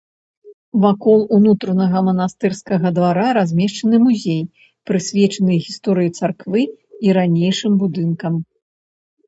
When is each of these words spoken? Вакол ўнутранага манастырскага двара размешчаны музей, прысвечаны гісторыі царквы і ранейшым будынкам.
Вакол 0.85 1.19
ўнутранага 1.39 2.01
манастырскага 2.07 2.87
двара 2.97 3.27
размешчаны 3.39 3.97
музей, 4.07 4.41
прысвечаны 4.89 5.53
гісторыі 5.69 6.09
царквы 6.19 6.61
і 7.07 7.17
ранейшым 7.23 7.73
будынкам. 7.87 8.33